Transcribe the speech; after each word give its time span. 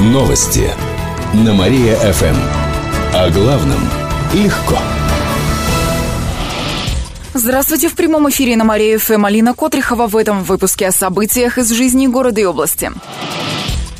Новости 0.00 0.70
на 1.34 1.52
Мария-ФМ. 1.52 2.34
О 3.12 3.28
главном 3.28 3.80
легко. 4.32 4.78
Здравствуйте! 7.34 7.90
В 7.90 7.94
прямом 7.94 8.30
эфире 8.30 8.56
на 8.56 8.64
Мария-ФМ 8.64 9.26
Алина 9.26 9.52
Котрихова 9.52 10.06
в 10.06 10.16
этом 10.16 10.42
выпуске 10.42 10.88
о 10.88 10.92
событиях 10.92 11.58
из 11.58 11.70
жизни 11.70 12.06
города 12.06 12.40
и 12.40 12.44
области. 12.44 12.90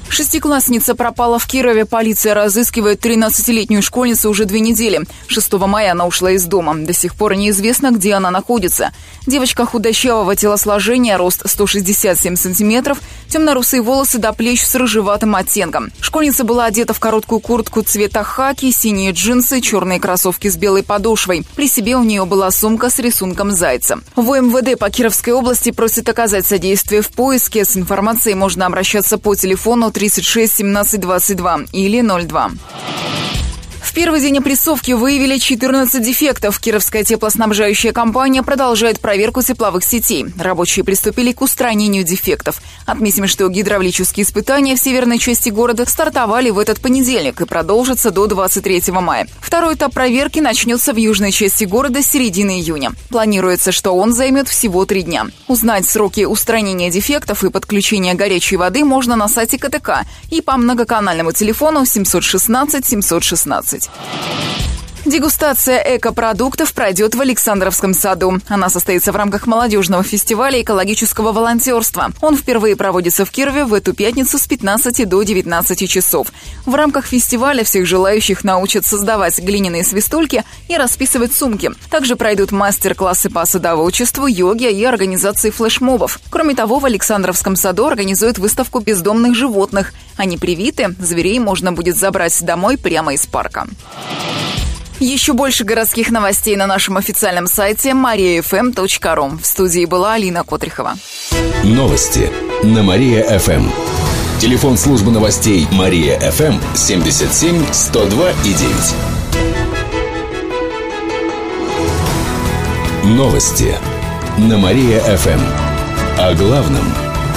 Шестиклассница 0.08 0.94
пропала 0.96 1.38
в 1.38 1.46
Кирове. 1.46 1.84
Полиция 1.84 2.34
разыскивает 2.34 3.04
13-летнюю 3.04 3.80
школьницу 3.80 4.28
уже 4.28 4.44
две 4.44 4.60
недели. 4.60 5.02
6 5.28 5.52
мая 5.52 5.92
она 5.92 6.04
ушла 6.04 6.32
из 6.32 6.44
дома. 6.46 6.74
До 6.74 6.92
сих 6.92 7.14
пор 7.14 7.36
неизвестно, 7.36 7.92
где 7.92 8.14
она 8.14 8.30
находится. 8.30 8.92
Девочка 9.26 9.64
худощавого 9.64 10.34
телосложения, 10.34 11.16
рост 11.16 11.42
167 11.48 12.34
сантиметров, 12.36 13.00
темно-русые 13.30 13.80
волосы 13.82 14.18
до 14.18 14.32
плеч 14.32 14.62
с 14.64 14.74
рыжеватым 14.74 15.34
оттенком. 15.36 15.90
Школьница 16.00 16.44
была 16.44 16.66
одета 16.66 16.92
в 16.92 17.00
короткую 17.00 17.40
куртку 17.40 17.82
цвета 17.82 18.22
хаки, 18.22 18.70
синие 18.72 19.12
джинсы, 19.12 19.60
черные 19.60 20.00
кроссовки 20.00 20.48
с 20.48 20.56
белой 20.56 20.82
подошвой. 20.82 21.44
При 21.56 21.68
себе 21.68 21.96
у 21.96 22.02
нее 22.02 22.24
была 22.24 22.50
сумка 22.50 22.90
с 22.90 22.98
рисунком 22.98 23.52
зайца. 23.52 24.00
В 24.16 24.38
МВД 24.38 24.78
по 24.78 24.90
Кировской 24.90 25.32
области 25.32 25.70
просит 25.70 26.08
оказать 26.08 26.46
содействие 26.46 27.02
в 27.02 27.08
поиске. 27.08 27.64
С 27.64 27.76
информацией 27.76 28.34
можно 28.34 28.66
обращаться 28.66 29.18
по 29.18 29.34
телефону 29.34 29.90
36 29.90 30.56
17 30.56 31.00
22 31.00 31.60
или 31.72 32.02
02. 32.02 32.50
В 33.90 33.92
первый 33.92 34.20
день 34.20 34.38
опрессовки 34.38 34.92
выявили 34.92 35.36
14 35.36 36.00
дефектов. 36.00 36.60
Кировская 36.60 37.02
теплоснабжающая 37.02 37.92
компания 37.92 38.44
продолжает 38.44 39.00
проверку 39.00 39.42
тепловых 39.42 39.82
сетей. 39.82 40.26
Рабочие 40.38 40.84
приступили 40.84 41.32
к 41.32 41.40
устранению 41.40 42.04
дефектов. 42.04 42.62
Отметим, 42.86 43.26
что 43.26 43.48
гидравлические 43.48 44.22
испытания 44.22 44.76
в 44.76 44.78
северной 44.78 45.18
части 45.18 45.48
города 45.48 45.86
стартовали 45.86 46.50
в 46.50 46.60
этот 46.60 46.80
понедельник 46.80 47.40
и 47.40 47.46
продолжатся 47.46 48.12
до 48.12 48.28
23 48.28 48.92
мая. 48.92 49.26
Второй 49.40 49.74
этап 49.74 49.92
проверки 49.92 50.38
начнется 50.38 50.92
в 50.92 50.96
южной 50.96 51.32
части 51.32 51.64
города 51.64 52.00
с 52.00 52.06
середины 52.06 52.60
июня. 52.60 52.92
Планируется, 53.08 53.72
что 53.72 53.90
он 53.96 54.12
займет 54.12 54.46
всего 54.46 54.86
три 54.86 55.02
дня. 55.02 55.26
Узнать 55.48 55.90
сроки 55.90 56.26
устранения 56.26 56.92
дефектов 56.92 57.42
и 57.42 57.50
подключения 57.50 58.14
горячей 58.14 58.56
воды 58.56 58.84
можно 58.84 59.16
на 59.16 59.26
сайте 59.26 59.58
КТК 59.58 60.04
и 60.30 60.40
по 60.42 60.56
многоканальному 60.56 61.32
телефону 61.32 61.84
716 61.84 62.86
716. 62.86 63.79
Services. 63.80 64.79
Дегустация 65.06 65.96
экопродуктов 65.96 66.74
пройдет 66.74 67.14
в 67.14 67.20
Александровском 67.22 67.94
саду. 67.94 68.38
Она 68.48 68.68
состоится 68.68 69.12
в 69.12 69.16
рамках 69.16 69.46
молодежного 69.46 70.02
фестиваля 70.02 70.60
экологического 70.60 71.32
волонтерства. 71.32 72.10
Он 72.20 72.36
впервые 72.36 72.76
проводится 72.76 73.24
в 73.24 73.30
Кирове 73.30 73.64
в 73.64 73.72
эту 73.72 73.94
пятницу 73.94 74.38
с 74.38 74.46
15 74.46 75.08
до 75.08 75.22
19 75.22 75.88
часов. 75.88 76.28
В 76.66 76.74
рамках 76.74 77.06
фестиваля 77.06 77.64
всех 77.64 77.86
желающих 77.86 78.44
научат 78.44 78.84
создавать 78.84 79.38
глиняные 79.38 79.84
свистульки 79.84 80.44
и 80.68 80.76
расписывать 80.76 81.32
сумки. 81.32 81.70
Также 81.90 82.14
пройдут 82.14 82.52
мастер-классы 82.52 83.30
по 83.30 83.46
садоводчеству, 83.46 84.26
йоге 84.26 84.70
и 84.70 84.84
организации 84.84 85.48
флешмобов. 85.48 86.20
Кроме 86.28 86.54
того, 86.54 86.78
в 86.78 86.84
Александровском 86.84 87.56
саду 87.56 87.86
организуют 87.86 88.36
выставку 88.36 88.80
бездомных 88.80 89.34
животных. 89.34 89.94
Они 90.18 90.36
привиты, 90.36 90.94
зверей 90.98 91.38
можно 91.38 91.72
будет 91.72 91.96
забрать 91.96 92.44
домой 92.44 92.76
прямо 92.76 93.14
из 93.14 93.26
парка. 93.26 93.66
Еще 95.00 95.32
больше 95.32 95.64
городских 95.64 96.10
новостей 96.10 96.56
на 96.56 96.66
нашем 96.66 96.98
официальном 96.98 97.46
сайте 97.46 97.90
mariafm.ru. 97.90 99.40
В 99.40 99.46
студии 99.46 99.86
была 99.86 100.12
Алина 100.12 100.44
Котрихова. 100.44 100.94
Новости 101.64 102.30
на 102.62 102.82
Мария-ФМ. 102.82 103.70
Телефон 104.38 104.76
службы 104.76 105.10
новостей 105.10 105.66
Мария-ФМ 105.72 106.60
77 106.74 107.72
102 107.72 108.30
и 108.44 108.52
9. 108.52 108.94
Новости 113.16 113.74
на 114.36 114.58
Мария-ФМ. 114.58 115.40
О 116.18 116.34
главном 116.34 116.84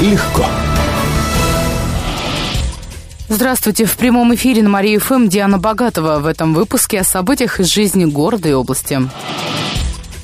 легко. 0.02 0.46
Здравствуйте. 3.34 3.86
В 3.86 3.98
прямом 3.98 4.36
эфире 4.36 4.62
на 4.62 4.70
Мария 4.70 5.00
ФМ 5.00 5.28
Диана 5.28 5.58
Богатова. 5.58 6.20
В 6.20 6.28
этом 6.28 6.54
выпуске 6.54 7.00
о 7.00 7.04
событиях 7.04 7.60
из 7.60 7.66
жизни 7.66 8.06
города 8.06 8.48
и 8.48 8.54
области. 8.54 9.02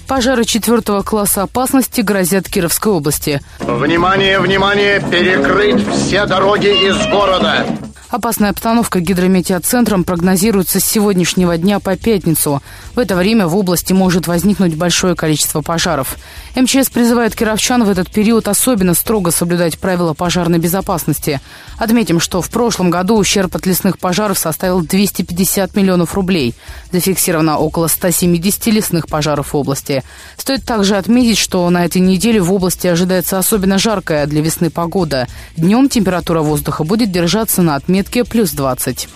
Пожары 0.08 0.46
четвертого 0.46 1.02
класса 1.02 1.42
опасности 1.42 2.02
грозят 2.02 2.48
Кировской 2.48 2.92
области. 2.92 3.42
Внимание, 3.62 4.40
внимание! 4.40 5.00
Перекрыть 5.00 5.84
все 5.92 6.28
дороги 6.28 6.68
из 6.68 6.98
города! 7.08 7.66
Опасная 8.10 8.50
обстановка 8.50 9.02
гидрометеоцентром 9.02 10.04
прогнозируется 10.04 10.80
с 10.80 10.84
сегодняшнего 10.84 11.56
дня 11.60 11.80
по 11.80 11.96
пятницу. 11.96 12.64
В 12.96 13.00
это 13.00 13.16
время 13.16 13.46
в 13.46 13.56
области 13.56 13.94
может 13.94 14.26
возникнуть 14.26 14.76
большое 14.76 15.16
количество 15.16 15.62
пожаров. 15.62 16.18
МЧС 16.56 16.90
призывает 16.90 17.36
кировчан 17.36 17.84
в 17.84 17.90
этот 17.90 18.10
период 18.10 18.48
особенно 18.48 18.96
строго 18.96 19.30
соблюдать 19.30 19.78
правила 19.78 20.16
пожарной 20.16 20.58
безопасности. 20.58 21.40
Отметим, 21.78 22.20
что 22.20 22.42
в 22.42 22.50
прошлом 22.50 22.90
году 22.90 23.16
ущерб 23.16 23.56
от 23.56 23.68
лесных 23.68 24.00
пожаров 24.00 24.40
составил 24.40 24.82
250 24.82 25.76
миллионов 25.76 26.16
рублей. 26.16 26.56
Зафиксировано 26.92 27.60
около 27.60 27.86
170 27.86 28.66
лесных 28.68 29.08
пожаров 29.08 29.54
в 29.54 29.56
области. 29.56 30.04
Стоит 30.36 30.66
также 30.66 30.98
отметить, 30.98 31.38
что 31.38 31.70
на 31.70 31.86
этой 31.86 32.02
неделе 32.02 32.42
в 32.42 32.52
области 32.52 32.88
ожидается 32.88 33.38
особенно 33.38 33.78
жаркая 33.78 34.26
для 34.26 34.42
весны 34.42 34.72
погода. 34.72 35.28
Днем 35.56 35.90
температура 35.90 36.42
воздуха 36.42 36.84
будет 36.84 37.12
держаться 37.12 37.62
на 37.62 37.76
отметке 37.76 37.99
отметке 38.00 38.24
плюс 38.24 38.52
20. 38.52 39.10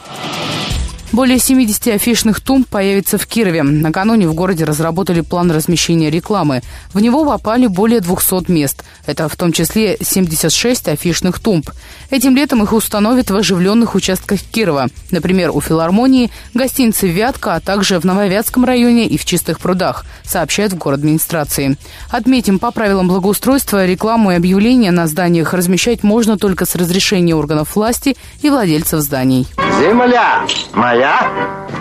Более 1.13 1.37
70 1.37 1.89
афишных 1.89 2.41
тумб 2.41 2.67
появится 2.67 3.19
в 3.19 3.27
Кирове. 3.27 3.61
Накануне 3.61 4.27
в 4.27 4.33
городе 4.33 4.65
разработали 4.65 5.21
план 5.21 5.51
размещения 5.51 6.09
рекламы. 6.09 6.63
В 6.91 6.99
него 6.99 7.23
попали 7.23 7.67
более 7.67 7.99
200 7.99 8.49
мест. 8.51 8.83
Это 9.05 9.29
в 9.29 9.35
том 9.35 9.51
числе 9.51 9.95
76 10.01 10.87
афишных 10.87 11.37
тумб. 11.37 11.69
Этим 12.09 12.35
летом 12.35 12.63
их 12.63 12.73
установят 12.73 13.29
в 13.29 13.35
оживленных 13.35 13.93
участках 13.93 14.39
Кирова. 14.41 14.87
Например, 15.11 15.51
у 15.51 15.61
филармонии, 15.61 16.31
гостиницы 16.55 17.07
«Вятка», 17.07 17.53
а 17.53 17.59
также 17.59 17.99
в 17.99 18.05
Нововятском 18.05 18.65
районе 18.65 19.05
и 19.05 19.19
в 19.19 19.25
Чистых 19.25 19.59
прудах, 19.59 20.05
сообщают 20.23 20.73
в 20.73 20.77
город 20.77 21.01
администрации. 21.01 21.77
Отметим, 22.09 22.57
по 22.57 22.71
правилам 22.71 23.07
благоустройства 23.07 23.85
рекламу 23.85 24.31
и 24.31 24.35
объявления 24.35 24.89
на 24.89 25.05
зданиях 25.05 25.53
размещать 25.53 26.01
можно 26.01 26.39
только 26.39 26.65
с 26.65 26.73
разрешения 26.73 27.35
органов 27.35 27.75
власти 27.75 28.17
и 28.41 28.49
владельцев 28.49 29.01
зданий. 29.01 29.45
Земля 29.79 30.41
моя 30.73 31.27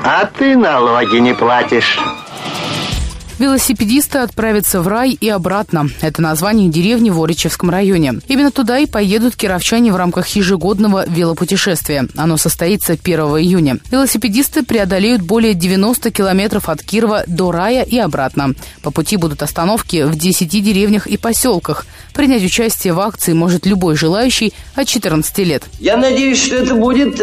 а 0.04 0.26
ты 0.26 0.56
налоги 0.56 1.16
не 1.16 1.34
платишь. 1.34 1.98
Велосипедисты 3.38 4.18
отправятся 4.18 4.80
в 4.82 4.88
рай 4.88 5.16
и 5.18 5.28
обратно. 5.28 5.88
Это 6.00 6.22
название 6.22 6.68
деревни 6.68 7.10
в 7.10 7.22
Оричевском 7.22 7.70
районе. 7.70 8.20
Именно 8.28 8.50
туда 8.50 8.78
и 8.78 8.86
поедут 8.86 9.36
кировчане 9.36 9.92
в 9.92 9.96
рамках 9.96 10.28
ежегодного 10.28 11.04
велопутешествия. 11.08 12.06
Оно 12.16 12.36
состоится 12.36 12.92
1 12.92 13.20
июня. 13.20 13.78
Велосипедисты 13.90 14.62
преодолеют 14.62 15.22
более 15.22 15.54
90 15.54 16.10
километров 16.10 16.68
от 16.68 16.82
Кирова 16.82 17.24
до 17.26 17.50
рая 17.50 17.82
и 17.82 17.98
обратно. 17.98 18.54
По 18.82 18.90
пути 18.90 19.16
будут 19.16 19.42
остановки 19.42 20.04
в 20.04 20.16
10 20.16 20.48
деревнях 20.48 21.06
и 21.06 21.16
поселках. 21.16 21.86
Принять 22.14 22.44
участие 22.44 22.92
в 22.92 23.00
акции 23.00 23.32
может 23.32 23.66
любой 23.66 23.96
желающий 23.96 24.52
от 24.74 24.86
14 24.86 25.38
лет. 25.38 25.64
Я 25.80 25.96
надеюсь, 25.96 26.42
что 26.42 26.56
это 26.56 26.74
будет 26.74 27.18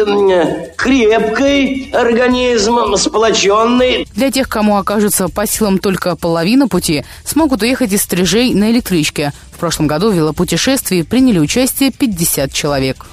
крепкий 0.76 1.90
организм, 1.92 2.96
сплоченный. 2.96 4.06
Для 4.14 4.30
тех, 4.30 4.48
кому 4.48 4.76
окажется 4.76 5.28
по 5.28 5.46
силам 5.46 5.78
только 5.78 6.16
половина 6.16 6.68
пути 6.68 7.04
смогут 7.24 7.62
уехать 7.62 7.92
из 7.92 8.02
Стрижей 8.02 8.54
на 8.54 8.70
электричке. 8.70 9.32
В 9.52 9.58
прошлом 9.58 9.86
году 9.86 10.10
в 10.10 10.14
велопутешествии 10.14 11.02
приняли 11.02 11.38
участие 11.38 11.90
50 11.90 12.52
человек. 12.52 13.06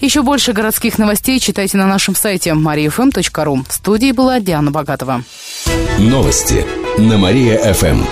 Еще 0.00 0.22
больше 0.22 0.52
городских 0.52 0.98
новостей 0.98 1.40
читайте 1.40 1.78
на 1.78 1.86
нашем 1.86 2.14
сайте 2.14 2.50
mariafm.ru. 2.50 3.64
В 3.68 3.72
студии 3.72 4.12
была 4.12 4.40
Диана 4.40 4.70
Богатова. 4.70 5.22
Новости 5.98 6.64
на 6.98 7.16
Мария-ФМ. 7.18 8.04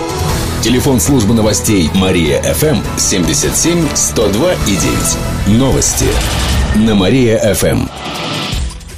Телефон 0.63 0.99
службы 0.99 1.35
новостей 1.35 1.91
Мария-ФМ 1.95 2.79
77 2.97 3.87
102 3.95 4.53
и 4.55 4.77
9. 5.47 5.59
Новости 5.59 6.07
на 6.77 6.95
Мария-ФМ. 6.95 7.87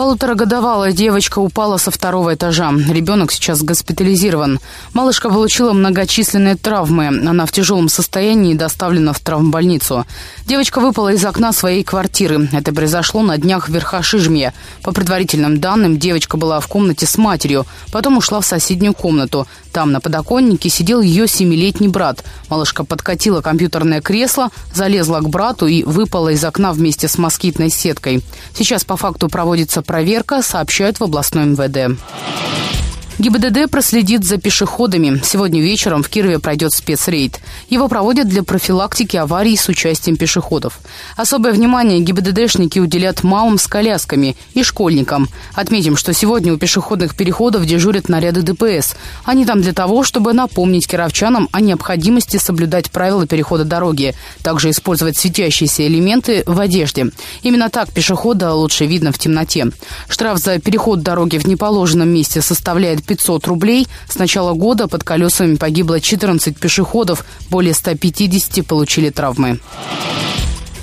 Полуторагодовалая 0.00 0.92
девочка 0.92 1.40
упала 1.40 1.76
со 1.76 1.90
второго 1.90 2.32
этажа. 2.32 2.72
Ребенок 2.88 3.30
сейчас 3.32 3.62
госпитализирован. 3.62 4.58
Малышка 4.94 5.28
получила 5.28 5.74
многочисленные 5.74 6.56
травмы. 6.56 7.08
Она 7.08 7.44
в 7.44 7.52
тяжелом 7.52 7.90
состоянии 7.90 8.52
и 8.52 8.56
доставлена 8.56 9.12
в 9.12 9.20
травмбольницу. 9.20 10.06
Девочка 10.46 10.80
выпала 10.80 11.12
из 11.12 11.22
окна 11.22 11.52
своей 11.52 11.84
квартиры. 11.84 12.48
Это 12.50 12.72
произошло 12.72 13.20
на 13.20 13.36
днях 13.36 13.68
в 13.68 13.74
Верхошижме. 13.74 14.54
По 14.82 14.92
предварительным 14.92 15.60
данным, 15.60 15.98
девочка 15.98 16.38
была 16.38 16.60
в 16.60 16.66
комнате 16.66 17.04
с 17.04 17.18
матерью. 17.18 17.66
Потом 17.92 18.16
ушла 18.16 18.40
в 18.40 18.46
соседнюю 18.46 18.94
комнату. 18.94 19.46
Там 19.70 19.92
на 19.92 20.00
подоконнике 20.00 20.70
сидел 20.70 21.02
ее 21.02 21.28
семилетний 21.28 21.88
брат. 21.88 22.24
Малышка 22.48 22.84
подкатила 22.84 23.42
компьютерное 23.42 24.00
кресло, 24.00 24.48
залезла 24.72 25.20
к 25.20 25.28
брату 25.28 25.66
и 25.66 25.82
выпала 25.82 26.30
из 26.30 26.42
окна 26.42 26.72
вместе 26.72 27.06
с 27.06 27.18
москитной 27.18 27.68
сеткой. 27.68 28.24
Сейчас 28.54 28.82
по 28.82 28.96
факту 28.96 29.28
проводится 29.28 29.82
проверка, 29.90 30.40
сообщают 30.40 31.00
в 31.00 31.02
областной 31.02 31.46
МВД. 31.46 31.98
ГИБДД 33.20 33.70
проследит 33.70 34.24
за 34.24 34.38
пешеходами. 34.38 35.20
Сегодня 35.22 35.60
вечером 35.60 36.02
в 36.02 36.08
Кирове 36.08 36.38
пройдет 36.38 36.72
спецрейд. 36.72 37.38
Его 37.68 37.86
проводят 37.86 38.28
для 38.28 38.42
профилактики 38.42 39.18
аварий 39.18 39.58
с 39.58 39.68
участием 39.68 40.16
пешеходов. 40.16 40.80
Особое 41.18 41.52
внимание 41.52 42.00
ГИБДДшники 42.00 42.78
уделят 42.78 43.22
мамам 43.22 43.58
с 43.58 43.66
колясками 43.66 44.36
и 44.54 44.62
школьникам. 44.62 45.28
Отметим, 45.52 45.98
что 45.98 46.14
сегодня 46.14 46.54
у 46.54 46.56
пешеходных 46.56 47.14
переходов 47.14 47.66
дежурят 47.66 48.08
наряды 48.08 48.40
ДПС. 48.40 48.94
Они 49.26 49.44
там 49.44 49.60
для 49.60 49.74
того, 49.74 50.02
чтобы 50.02 50.32
напомнить 50.32 50.88
кировчанам 50.88 51.50
о 51.52 51.60
необходимости 51.60 52.38
соблюдать 52.38 52.90
правила 52.90 53.26
перехода 53.26 53.66
дороги. 53.66 54.14
Также 54.42 54.70
использовать 54.70 55.18
светящиеся 55.18 55.86
элементы 55.86 56.42
в 56.46 56.58
одежде. 56.58 57.10
Именно 57.42 57.68
так 57.68 57.92
пешехода 57.92 58.54
лучше 58.54 58.86
видно 58.86 59.12
в 59.12 59.18
темноте. 59.18 59.66
Штраф 60.08 60.38
за 60.38 60.58
переход 60.58 61.02
дороги 61.02 61.36
в 61.36 61.46
неположенном 61.46 62.08
месте 62.08 62.40
составляет 62.40 63.09
500 63.10 63.46
рублей. 63.48 63.88
С 64.08 64.16
начала 64.18 64.52
года 64.52 64.86
под 64.86 65.02
колесами 65.02 65.56
погибло 65.56 66.00
14 66.00 66.56
пешеходов, 66.56 67.24
более 67.50 67.74
150 67.74 68.64
получили 68.64 69.10
травмы. 69.10 69.58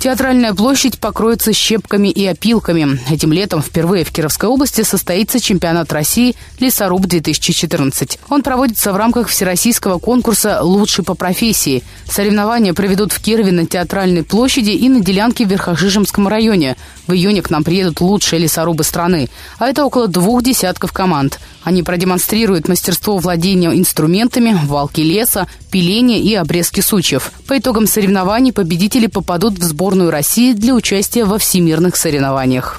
Театральная 0.00 0.54
площадь 0.54 1.00
покроется 1.00 1.52
щепками 1.52 2.06
и 2.06 2.24
опилками. 2.24 3.00
Этим 3.10 3.32
летом 3.32 3.60
впервые 3.60 4.04
в 4.04 4.12
Кировской 4.12 4.48
области 4.48 4.82
состоится 4.82 5.40
чемпионат 5.40 5.92
России 5.92 6.36
«Лесоруб-2014». 6.60 8.20
Он 8.28 8.42
проводится 8.42 8.92
в 8.92 8.96
рамках 8.96 9.26
всероссийского 9.26 9.98
конкурса 9.98 10.62
«Лучший 10.62 11.04
по 11.04 11.14
профессии». 11.14 11.82
Соревнования 12.08 12.74
проведут 12.74 13.10
в 13.10 13.20
Кирове 13.20 13.50
на 13.50 13.66
Театральной 13.66 14.22
площади 14.22 14.70
и 14.70 14.88
на 14.88 15.00
Делянке 15.00 15.44
в 15.44 15.50
Верхошижемском 15.50 16.28
районе. 16.28 16.76
В 17.08 17.12
июне 17.12 17.42
к 17.42 17.50
нам 17.50 17.64
приедут 17.64 18.00
лучшие 18.00 18.38
лесорубы 18.38 18.84
страны. 18.84 19.28
А 19.58 19.66
это 19.66 19.84
около 19.84 20.06
двух 20.06 20.44
десятков 20.44 20.92
команд. 20.92 21.40
Они 21.64 21.82
продемонстрируют 21.82 22.68
мастерство 22.68 23.18
владения 23.18 23.70
инструментами, 23.70 24.58
валки 24.64 25.00
леса, 25.00 25.48
пиления 25.70 26.18
и 26.18 26.34
обрезки 26.34 26.80
сучьев. 26.80 27.32
По 27.46 27.58
итогам 27.58 27.86
соревнований 27.86 28.52
победители 28.52 29.06
попадут 29.06 29.54
в 29.54 29.58
сборную 29.88 30.10
России 30.10 30.52
для 30.52 30.74
участия 30.74 31.24
во 31.24 31.38
всемирных 31.38 31.96
соревнованиях. 31.96 32.78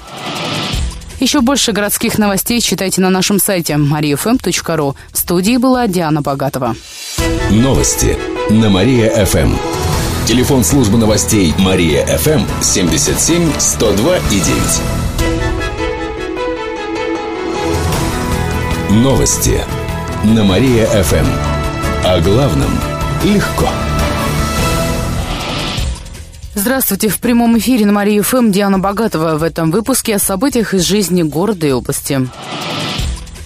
Еще 1.18 1.40
больше 1.40 1.72
городских 1.72 2.18
новостей 2.18 2.60
читайте 2.60 3.00
на 3.00 3.10
нашем 3.10 3.40
сайте 3.40 3.72
mariafm.ru. 3.72 4.94
В 5.12 5.18
студии 5.18 5.56
была 5.56 5.88
Диана 5.88 6.22
Богатова. 6.22 6.76
Новости 7.50 8.16
на 8.50 8.70
Мария-ФМ. 8.70 9.56
Телефон 10.24 10.62
службы 10.62 10.98
новостей 10.98 11.52
Мария-ФМ 11.58 12.42
77 12.62 13.50
102 13.58 14.16
и 14.16 14.40
9. 18.90 19.02
Новости 19.02 19.60
на 20.22 20.44
Мария-ФМ. 20.44 21.26
О 22.04 22.20
главном 22.20 22.70
легко. 23.24 23.66
Здравствуйте. 26.60 27.08
В 27.08 27.20
прямом 27.20 27.56
эфире 27.56 27.86
на 27.86 27.92
Мария 27.92 28.22
ФМ 28.22 28.50
Диана 28.50 28.78
Богатова. 28.78 29.38
В 29.38 29.42
этом 29.42 29.70
выпуске 29.70 30.16
о 30.16 30.18
событиях 30.18 30.74
из 30.74 30.82
жизни 30.82 31.22
города 31.22 31.66
и 31.66 31.70
области. 31.70 32.28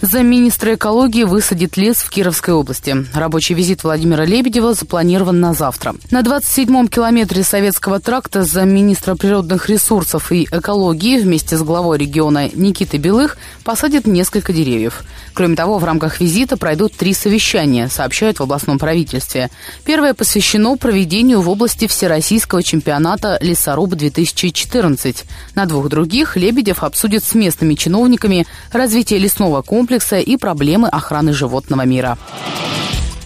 Замминистра 0.04 0.74
экологии 0.74 1.24
высадит 1.24 1.78
лес 1.78 1.96
в 1.96 2.10
Кировской 2.10 2.52
области. 2.52 2.94
Рабочий 3.14 3.54
визит 3.54 3.84
Владимира 3.84 4.26
Лебедева 4.26 4.74
запланирован 4.74 5.40
на 5.40 5.54
завтра. 5.54 5.94
На 6.10 6.20
27-м 6.20 6.88
километре 6.88 7.42
Советского 7.42 8.00
тракта 8.00 8.44
замминистра 8.44 9.14
природных 9.14 9.70
ресурсов 9.70 10.30
и 10.30 10.44
экологии 10.44 11.18
вместе 11.18 11.56
с 11.56 11.62
главой 11.62 11.96
региона 11.96 12.50
Никитой 12.52 13.00
Белых 13.00 13.38
посадят 13.64 14.06
несколько 14.06 14.52
деревьев. 14.52 15.04
Кроме 15.32 15.56
того, 15.56 15.78
в 15.78 15.84
рамках 15.84 16.20
визита 16.20 16.58
пройдут 16.58 16.92
три 16.92 17.14
совещания, 17.14 17.88
сообщают 17.88 18.40
в 18.40 18.42
областном 18.42 18.78
правительстве. 18.78 19.48
Первое 19.86 20.12
посвящено 20.12 20.76
проведению 20.76 21.40
в 21.40 21.48
области 21.48 21.86
Всероссийского 21.86 22.62
чемпионата 22.62 23.38
«Лесоруб-2014». 23.40 25.24
На 25.54 25.64
двух 25.64 25.88
других 25.88 26.36
Лебедев 26.36 26.84
обсудит 26.84 27.24
с 27.24 27.34
местными 27.34 27.74
чиновниками 27.74 28.46
развитие 28.70 29.18
лесного 29.18 29.62
комплекса 29.62 29.93
комплекса 29.94 30.18
и 30.18 30.36
проблемы 30.36 30.88
охраны 30.88 31.32
животного 31.32 31.86
мира. 31.86 32.18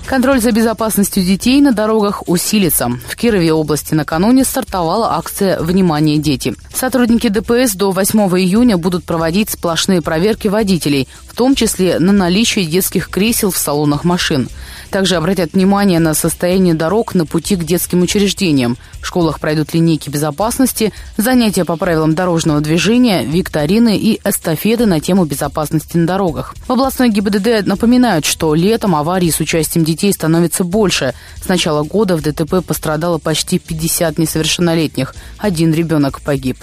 Контроль 0.06 0.40
за 0.40 0.52
безопасностью 0.52 1.22
детей 1.22 1.60
на 1.60 1.72
дорогах 1.72 2.22
усилится. 2.26 2.90
В 3.08 3.16
Кирове 3.16 3.52
области 3.52 3.94
накануне 3.94 4.44
стартовала 4.44 5.16
акция 5.16 5.60
«Внимание, 5.60 6.18
дети». 6.18 6.54
Сотрудники 6.74 7.28
ДПС 7.28 7.74
до 7.74 7.90
8 7.90 8.20
июня 8.38 8.76
будут 8.76 9.04
проводить 9.04 9.50
сплошные 9.50 10.02
проверки 10.02 10.48
водителей, 10.48 11.08
том 11.38 11.54
числе 11.54 12.00
на 12.00 12.10
наличие 12.10 12.64
детских 12.64 13.08
кресел 13.08 13.52
в 13.52 13.56
салонах 13.56 14.02
машин. 14.02 14.48
Также 14.90 15.14
обратят 15.14 15.52
внимание 15.52 16.00
на 16.00 16.12
состояние 16.12 16.74
дорог 16.74 17.14
на 17.14 17.26
пути 17.26 17.54
к 17.54 17.62
детским 17.62 18.02
учреждениям. 18.02 18.76
В 19.00 19.06
школах 19.06 19.38
пройдут 19.38 19.72
линейки 19.72 20.10
безопасности, 20.10 20.92
занятия 21.16 21.64
по 21.64 21.76
правилам 21.76 22.16
дорожного 22.16 22.60
движения, 22.60 23.22
викторины 23.22 23.96
и 23.96 24.20
эстафеты 24.24 24.86
на 24.86 24.98
тему 24.98 25.26
безопасности 25.26 25.96
на 25.96 26.08
дорогах. 26.08 26.56
В 26.66 26.72
областной 26.72 27.08
ГИБДД 27.08 27.64
напоминают, 27.66 28.24
что 28.24 28.52
летом 28.56 28.96
аварий 28.96 29.30
с 29.30 29.38
участием 29.38 29.84
детей 29.84 30.12
становится 30.12 30.64
больше. 30.64 31.14
С 31.40 31.46
начала 31.46 31.84
года 31.84 32.16
в 32.16 32.22
ДТП 32.22 32.66
пострадало 32.66 33.18
почти 33.18 33.60
50 33.60 34.18
несовершеннолетних. 34.18 35.14
Один 35.38 35.72
ребенок 35.72 36.20
погиб. 36.20 36.58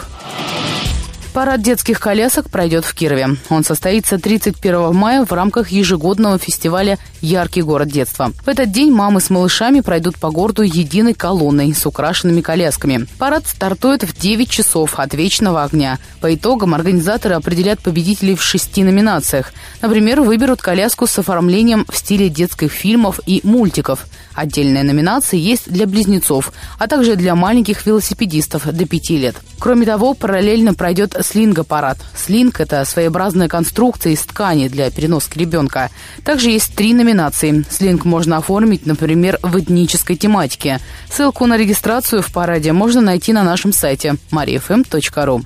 Парад 1.36 1.62
детских 1.62 2.00
колясок 2.00 2.50
пройдет 2.50 2.86
в 2.86 2.94
Кирове. 2.94 3.36
Он 3.50 3.66
состоится 3.66 4.18
31 4.18 4.96
мая 4.96 5.26
в 5.26 5.34
рамках 5.34 5.68
ежегодного 5.68 6.40
фестиваля 6.40 6.98
«Яркий 7.20 7.62
город 7.62 7.90
детства». 7.90 8.32
В 8.46 8.48
этот 8.48 8.72
день 8.72 8.90
мамы 8.90 9.20
с 9.20 9.30
малышами 9.30 9.82
пройдут 9.82 10.16
по 10.16 10.32
городу 10.32 10.62
единой 10.62 11.14
колонной 11.14 11.74
с 11.74 11.86
украшенными 11.86 12.40
колясками. 12.40 13.06
Парад 13.18 13.46
стартует 13.48 14.04
в 14.04 14.18
9 14.18 14.50
часов 14.50 14.98
от 14.98 15.14
вечного 15.14 15.66
огня. 15.66 16.00
По 16.22 16.34
итогам 16.34 16.74
организаторы 16.74 17.36
определят 17.36 17.82
победителей 17.82 18.38
в 18.38 18.42
шести 18.42 18.86
номинациях. 18.86 19.52
Например, 19.82 20.22
выберут 20.22 20.62
коляску 20.62 21.06
с 21.06 21.20
оформлением 21.20 21.86
в 21.90 21.98
стиле 21.98 22.30
детских 22.30 22.72
фильмов 22.72 23.20
и 23.26 23.42
мультиков. 23.44 24.06
Отдельная 24.36 24.84
номинация 24.84 25.38
есть 25.38 25.70
для 25.70 25.86
близнецов, 25.86 26.54
а 26.80 26.88
также 26.88 27.18
для 27.18 27.36
маленьких 27.36 27.86
велосипедистов 27.86 28.66
до 28.66 28.86
5 28.86 29.10
лет. 29.12 29.36
Кроме 29.60 29.86
того, 29.86 30.14
параллельно 30.14 30.74
пройдет 30.74 31.16
слинг-аппарат. 31.26 31.98
Слинг– 32.16 32.60
это 32.60 32.86
своеобразная 32.86 33.48
конструкция 33.48 34.14
из 34.14 34.22
ткани 34.22 34.68
для 34.68 34.90
переноски 34.92 35.38
ребенка. 35.38 35.90
Также 36.24 36.50
есть 36.50 36.76
три 36.76 36.94
номинации. 36.94 37.66
Слинг 37.70 38.06
можно 38.06 38.38
оформить, 38.38 38.86
например, 38.86 39.40
в 39.42 39.60
этнической 39.60 40.16
тематике. 40.16 40.80
Ссылку 41.10 41.46
на 41.46 41.58
регистрацию 41.58 42.22
в 42.22 42.32
параде 42.32 42.72
можно 42.72 43.02
найти 43.02 43.34
на 43.34 43.44
нашем 43.44 43.74
сайте 43.74 44.16
mariafm.ru. 44.32 45.44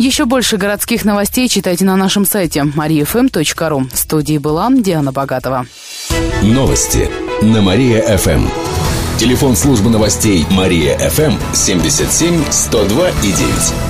Еще 0.00 0.24
больше 0.24 0.56
городских 0.56 1.04
новостей 1.04 1.46
читайте 1.46 1.84
на 1.84 1.94
нашем 1.94 2.24
сайте 2.24 2.60
mariafm.ru. 2.60 3.90
В 3.92 3.96
студии 3.98 4.38
была 4.38 4.70
Диана 4.70 5.12
Богатова. 5.12 5.66
Новости 6.42 7.10
на 7.42 7.60
Мария-ФМ. 7.60 8.46
Телефон 9.18 9.54
службы 9.54 9.90
новостей 9.90 10.46
Мария-ФМ 10.50 11.34
77 11.52 12.44
102 12.50 13.10
и 13.10 13.32
9. 13.32 13.89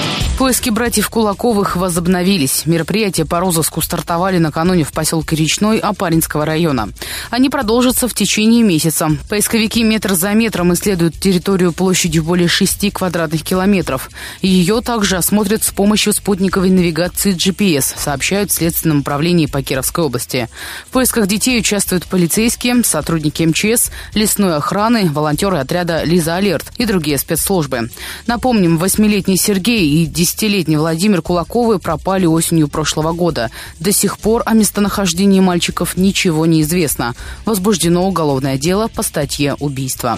Поиски 0.41 0.71
братьев 0.71 1.07
Кулаковых 1.07 1.75
возобновились. 1.75 2.65
Мероприятия 2.65 3.25
по 3.25 3.39
розыску 3.39 3.79
стартовали 3.79 4.39
накануне 4.39 4.83
в 4.83 4.91
поселке 4.91 5.35
Речной 5.35 5.77
Апаринского 5.77 6.47
района. 6.47 6.89
Они 7.29 7.51
продолжатся 7.51 8.07
в 8.07 8.15
течение 8.15 8.63
месяца. 8.63 9.09
Поисковики 9.29 9.83
метр 9.83 10.15
за 10.15 10.33
метром 10.33 10.73
исследуют 10.73 11.19
территорию 11.19 11.73
площадью 11.73 12.23
более 12.23 12.47
6 12.47 12.91
квадратных 12.91 13.43
километров. 13.43 14.09
Ее 14.41 14.81
также 14.81 15.17
осмотрят 15.17 15.63
с 15.63 15.69
помощью 15.69 16.11
спутниковой 16.11 16.71
навигации 16.71 17.35
GPS, 17.35 17.93
сообщают 17.95 18.49
в 18.49 18.55
Следственном 18.55 19.01
управлении 19.01 19.45
по 19.45 19.61
Кировской 19.61 20.05
области. 20.05 20.49
В 20.87 20.89
поисках 20.89 21.27
детей 21.27 21.59
участвуют 21.59 22.07
полицейские, 22.07 22.83
сотрудники 22.83 23.43
МЧС, 23.43 23.91
лесной 24.15 24.55
охраны, 24.55 25.07
волонтеры 25.11 25.57
отряда 25.57 26.03
«Лиза 26.03 26.37
Алерт» 26.37 26.65
и 26.77 26.85
другие 26.85 27.19
спецслужбы. 27.19 27.91
Напомним, 28.25 28.79
восьмилетний 28.79 29.37
Сергей 29.37 29.87
и 29.87 30.07
10 30.31 30.41
Десятилетний 30.41 30.77
Владимир 30.77 31.21
Кулаковы 31.21 31.77
пропали 31.77 32.25
осенью 32.25 32.67
прошлого 32.67 33.11
года. 33.11 33.51
До 33.79 33.91
сих 33.91 34.17
пор 34.17 34.43
о 34.45 34.53
местонахождении 34.53 35.39
мальчиков 35.39 35.97
ничего 35.97 36.45
не 36.45 36.61
известно. 36.61 37.15
Возбуждено 37.45 38.07
уголовное 38.07 38.57
дело 38.57 38.87
по 38.87 39.03
статье 39.03 39.55
«Убийство». 39.59 40.17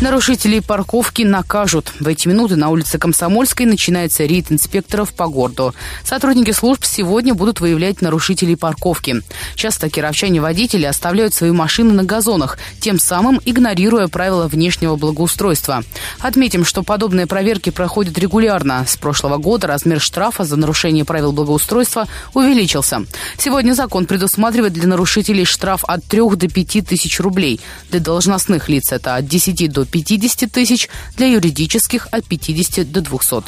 Нарушителей 0.00 0.62
парковки 0.62 1.22
накажут. 1.22 1.92
В 1.98 2.06
эти 2.06 2.28
минуты 2.28 2.54
на 2.54 2.68
улице 2.68 2.98
Комсомольской 2.98 3.66
начинается 3.66 4.24
рейд 4.24 4.52
инспекторов 4.52 5.12
по 5.12 5.26
городу. 5.26 5.74
Сотрудники 6.04 6.52
служб 6.52 6.84
сегодня 6.84 7.34
будут 7.34 7.58
выявлять 7.58 8.00
нарушителей 8.00 8.56
парковки. 8.56 9.22
Часто 9.56 9.90
кировчане-водители 9.90 10.84
оставляют 10.84 11.34
свои 11.34 11.50
машины 11.50 11.92
на 11.94 12.04
газонах, 12.04 12.58
тем 12.78 13.00
самым 13.00 13.40
игнорируя 13.44 14.06
правила 14.06 14.46
внешнего 14.46 14.94
благоустройства. 14.94 15.82
Отметим, 16.20 16.64
что 16.64 16.84
подобные 16.84 17.26
проверки 17.26 17.70
проходят 17.70 18.16
регулярно. 18.18 18.84
С 18.86 18.96
прошлого 18.96 19.38
года 19.38 19.66
размер 19.66 20.00
штрафа 20.00 20.44
за 20.44 20.54
нарушение 20.54 21.04
правил 21.04 21.32
благоустройства 21.32 22.06
увеличился. 22.34 23.04
Сегодня 23.36 23.72
закон 23.72 24.06
предусматривает 24.06 24.74
для 24.74 24.86
нарушителей 24.86 25.44
штраф 25.44 25.84
от 25.88 26.04
3 26.04 26.20
до 26.36 26.48
5 26.48 26.86
тысяч 26.86 27.18
рублей. 27.18 27.58
Для 27.90 27.98
должностных 27.98 28.68
лиц 28.68 28.92
это 28.92 29.16
от 29.16 29.26
10 29.26 29.72
до 29.72 29.87
50 29.88 30.50
тысяч, 30.50 30.88
для 31.16 31.26
юридических 31.26 32.08
от 32.10 32.24
50 32.24 32.90
до 32.90 33.00
200. 33.00 33.44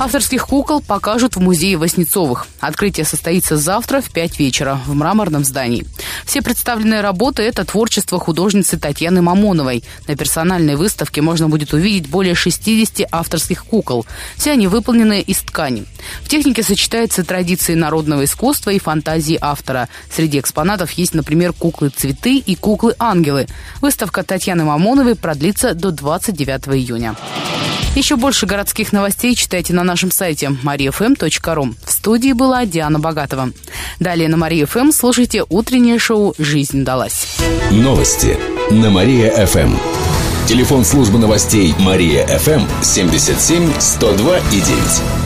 Авторских 0.00 0.46
кукол 0.46 0.80
покажут 0.80 1.34
в 1.34 1.40
музее 1.40 1.76
Воснецовых. 1.76 2.46
Открытие 2.60 3.04
состоится 3.04 3.56
завтра 3.56 4.00
в 4.00 4.10
5 4.10 4.38
вечера 4.38 4.80
в 4.86 4.94
мраморном 4.94 5.44
здании. 5.44 5.86
Все 6.24 6.40
представленные 6.40 7.00
работы– 7.00 7.42
это 7.44 7.64
творчество 7.64 8.20
художницы 8.20 8.78
Татьяны 8.78 9.22
Мамоновой. 9.22 9.82
На 10.06 10.14
персональной 10.14 10.76
выставке 10.76 11.20
можно 11.20 11.48
будет 11.48 11.72
увидеть 11.72 12.08
более 12.08 12.36
60 12.36 13.08
авторских 13.10 13.64
кукол. 13.64 14.06
Все 14.36 14.52
они 14.52 14.68
выполнены 14.68 15.20
из 15.20 15.38
ткани. 15.38 15.84
В 16.22 16.28
технике 16.28 16.62
сочетаются 16.62 17.24
традиции 17.24 17.74
народного 17.74 18.24
искусства 18.24 18.70
и 18.70 18.78
фантазии 18.78 19.36
автора. 19.40 19.88
Среди 20.14 20.38
экспонатов 20.38 20.92
есть, 20.92 21.14
например, 21.14 21.52
куклы-цветы 21.52 22.36
и 22.36 22.54
куклы-ангелы. 22.54 23.48
Выставка 23.80 24.22
Татьяны 24.22 24.62
Мамоновой 24.64 25.16
продлится 25.48 25.74
до 25.74 25.90
29 25.90 26.68
июня. 26.76 27.14
Еще 27.94 28.16
больше 28.16 28.46
городских 28.46 28.92
новостей 28.92 29.34
читайте 29.34 29.72
на 29.72 29.82
нашем 29.82 30.10
сайте 30.10 30.46
mariafm.ru. 30.62 31.74
В 31.84 31.90
студии 31.90 32.32
была 32.32 32.66
Диана 32.66 32.98
Богатова. 32.98 33.50
Далее 33.98 34.28
на 34.28 34.36
Мария 34.36 34.66
ФМ 34.66 34.90
слушайте 34.92 35.44
утреннее 35.48 35.98
шоу 35.98 36.34
«Жизнь 36.38 36.84
далась». 36.84 37.38
Новости 37.70 38.36
на 38.70 38.90
Мария 38.90 39.46
ФМ. 39.46 39.74
Телефон 40.46 40.84
службы 40.84 41.18
новостей 41.18 41.74
Мария 41.78 42.26
ФМ 42.26 42.62
77 42.82 43.72
102 43.78 44.38
и 44.38 44.60
9. 44.60 45.17